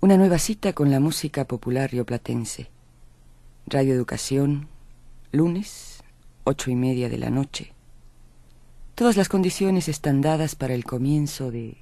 [0.00, 2.70] Una nueva cita con la música popular rioplatense.
[3.66, 4.68] Radio Educación,
[5.32, 6.04] lunes,
[6.44, 7.72] ocho y media de la noche.
[8.94, 11.78] Todas las condiciones están dadas para el comienzo de...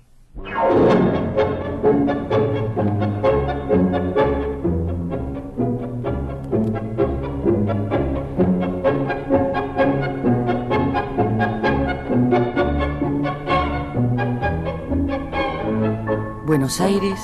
[16.47, 17.21] Buenos Aires,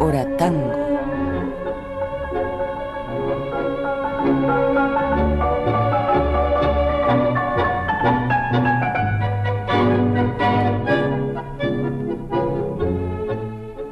[0.00, 0.72] hora tango.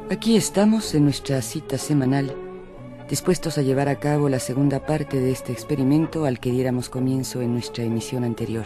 [0.09, 2.33] Aquí estamos en nuestra cita semanal,
[3.09, 7.41] dispuestos a llevar a cabo la segunda parte de este experimento al que diéramos comienzo
[7.41, 8.65] en nuestra emisión anterior.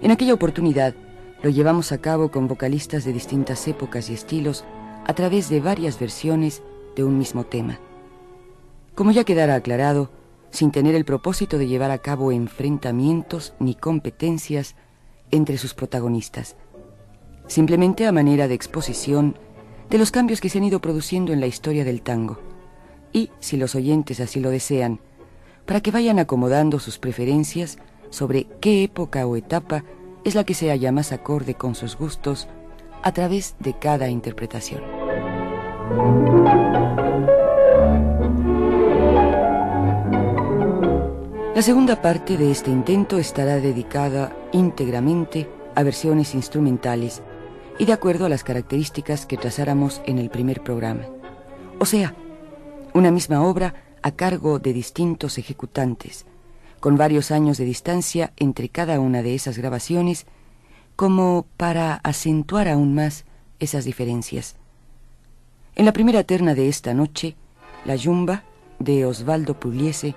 [0.00, 0.94] En aquella oportunidad,
[1.42, 4.64] lo llevamos a cabo con vocalistas de distintas épocas y estilos
[5.06, 6.62] a través de varias versiones
[6.96, 7.78] de un mismo tema.
[8.94, 10.10] Como ya quedara aclarado,
[10.50, 14.76] sin tener el propósito de llevar a cabo enfrentamientos ni competencias
[15.30, 16.56] entre sus protagonistas,
[17.46, 19.36] simplemente a manera de exposición
[19.88, 22.38] de los cambios que se han ido produciendo en la historia del tango,
[23.12, 25.00] y, si los oyentes así lo desean,
[25.66, 27.78] para que vayan acomodando sus preferencias
[28.10, 29.84] sobre qué época o etapa
[30.24, 32.48] es la que se halla más acorde con sus gustos
[33.02, 34.82] a través de cada interpretación.
[41.54, 47.22] La segunda parte de este intento estará dedicada íntegramente a versiones instrumentales
[47.78, 51.06] y de acuerdo a las características que trazáramos en el primer programa.
[51.78, 52.14] O sea,
[52.94, 56.26] una misma obra a cargo de distintos ejecutantes,
[56.80, 60.26] con varios años de distancia entre cada una de esas grabaciones,
[60.96, 63.24] como para acentuar aún más
[63.58, 64.56] esas diferencias.
[65.74, 67.36] En la primera terna de esta noche,
[67.84, 68.44] La Yumba,
[68.78, 70.14] de Osvaldo Pugliese,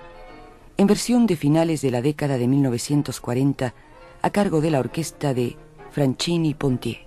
[0.76, 3.74] en versión de finales de la década de 1940,
[4.22, 5.56] a cargo de la orquesta de
[5.90, 7.05] Franchini Pontier.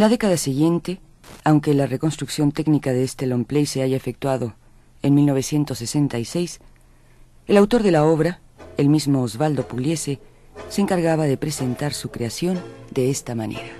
[0.00, 0.98] En la década siguiente,
[1.44, 4.54] Aunque la reconstrucción técnica de este long play se haya efectuado
[5.02, 6.58] en 1966,
[7.46, 8.40] el autor de la obra,
[8.78, 10.18] el mismo Osvaldo Pugliese,
[10.70, 12.58] se encargaba de presentar su creación
[12.90, 13.79] de esta manera.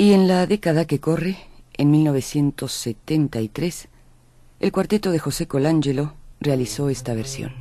[0.00, 1.36] Y en la década que corre,
[1.74, 3.88] en 1973,
[4.60, 7.52] el cuarteto de José Colangelo realizó esta versión.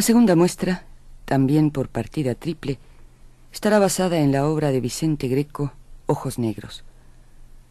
[0.00, 0.86] La segunda muestra,
[1.26, 2.78] también por partida triple,
[3.52, 5.74] estará basada en la obra de Vicente Greco,
[6.06, 6.84] Ojos Negros.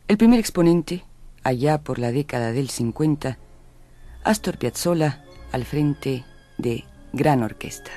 [0.08, 1.04] El primer exponente,
[1.42, 3.40] allá por la década del 50,
[4.24, 6.24] Astor Piazzolla al frente
[6.60, 6.84] de
[7.14, 7.90] Gran Orquesta.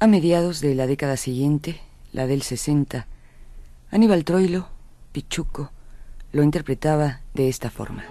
[0.00, 1.80] A mediados de la década siguiente,
[2.12, 3.08] la del 60,
[3.90, 4.68] Aníbal Troilo,
[5.10, 5.72] Pichuco,
[6.30, 8.04] lo interpretaba de esta forma.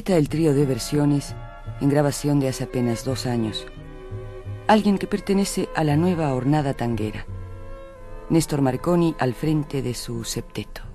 [0.00, 1.34] Completa el trío de versiones
[1.82, 3.66] en grabación de hace apenas dos años.
[4.66, 7.26] Alguien que pertenece a la nueva hornada tanguera.
[8.30, 10.89] Néstor Marconi al frente de su septeto.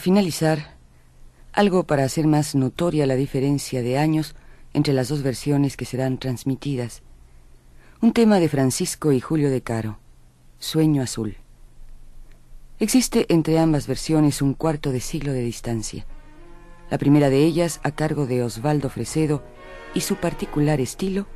[0.00, 0.76] Finalizar,
[1.52, 4.34] algo para hacer más notoria la diferencia de años
[4.72, 7.02] entre las dos versiones que serán transmitidas.
[8.00, 9.98] Un tema de Francisco y Julio de Caro,
[10.58, 11.36] Sueño Azul.
[12.78, 16.06] Existe entre ambas versiones un cuarto de siglo de distancia.
[16.90, 19.42] La primera de ellas, a cargo de Osvaldo Fresedo,
[19.94, 21.26] y su particular estilo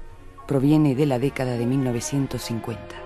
[0.47, 3.04] proviene de la década de 1950.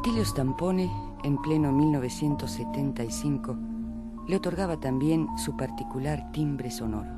[0.00, 0.90] Atilio Stampone,
[1.24, 3.54] en pleno 1975,
[4.28, 7.10] le otorgaba también su particular timbre sonoro.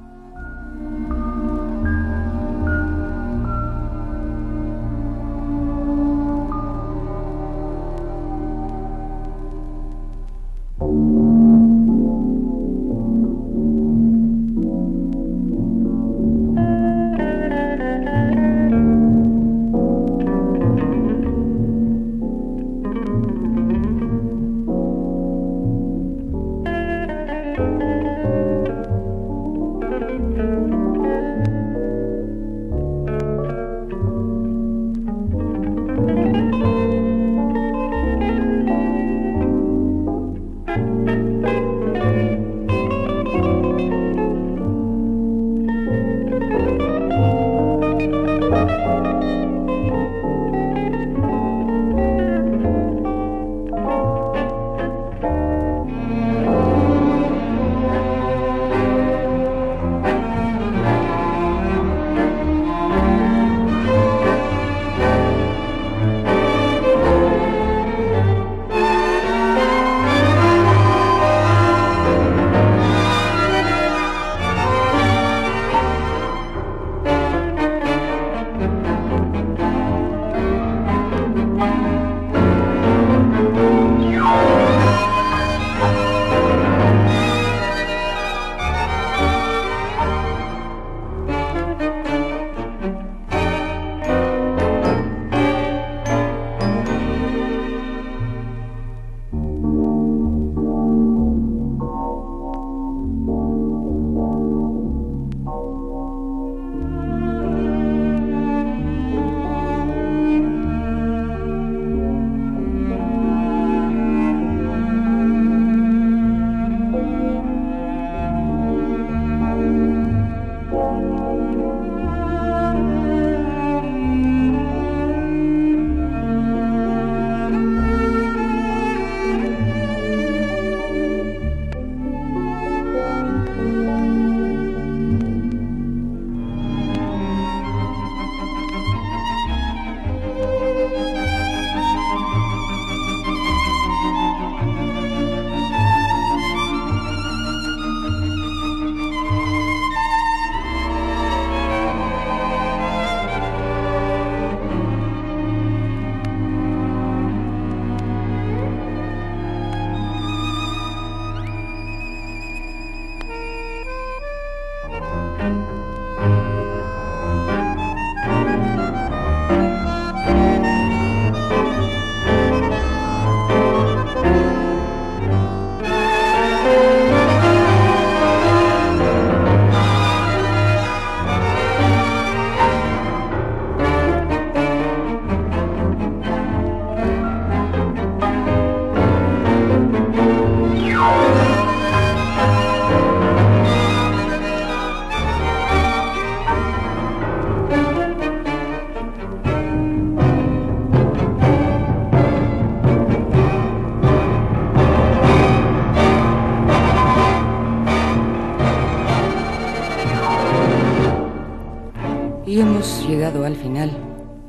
[212.53, 213.97] Y hemos llegado al final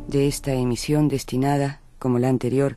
[0.09, 2.75] de esta emisión destinada, como la anterior,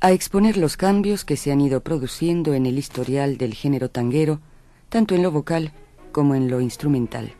[0.00, 4.42] a exponer los cambios que se han ido produciendo en el historial del género tanguero,
[4.90, 5.72] tanto en lo vocal
[6.12, 7.32] como en lo instrumental,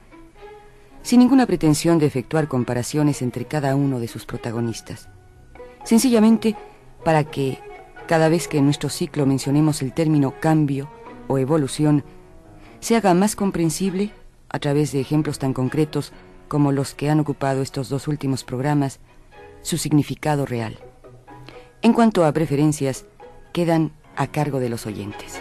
[1.02, 5.10] sin ninguna pretensión de efectuar comparaciones entre cada uno de sus protagonistas.
[5.84, 6.56] Sencillamente
[7.04, 7.58] para que,
[8.08, 10.88] cada vez que en nuestro ciclo mencionemos el término cambio
[11.28, 12.02] o evolución,
[12.80, 14.10] se haga más comprensible,
[14.48, 16.14] a través de ejemplos tan concretos
[16.50, 18.98] como los que han ocupado estos dos últimos programas,
[19.62, 20.80] su significado real.
[21.80, 23.06] En cuanto a preferencias,
[23.52, 25.40] quedan a cargo de los oyentes.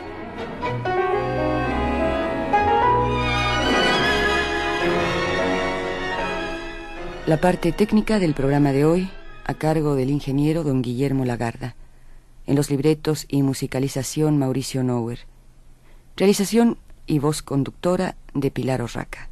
[7.26, 9.10] La parte técnica del programa de hoy
[9.46, 11.76] a cargo del ingeniero don Guillermo Lagarda.
[12.46, 15.22] En los libretos y musicalización Mauricio Nower.
[16.16, 19.29] Realización y voz conductora de Pilar Orraca.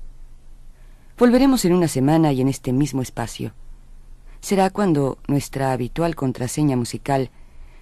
[1.18, 3.54] Volveremos en una semana y en este mismo espacio.
[4.40, 7.32] Será cuando nuestra habitual contraseña musical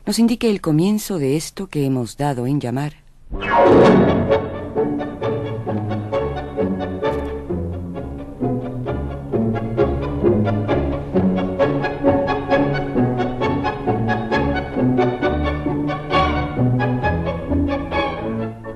[0.06, 2.93] nos indique el comienzo de esto que hemos dado en llamar.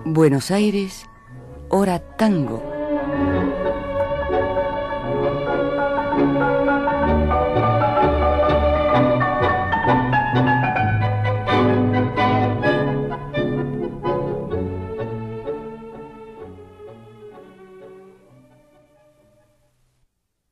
[0.04, 1.06] Buenos Aires,
[1.69, 2.68] hora tango.